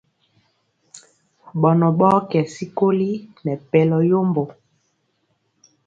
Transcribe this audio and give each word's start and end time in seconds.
Ɓɔnɔ 1.61 1.87
ɓɔɔ 1.99 2.17
kɛ 2.29 2.39
sikoli 2.53 3.09
nɛ 3.45 3.53
pɛlɔ 3.69 3.97
yombo. 4.09 4.43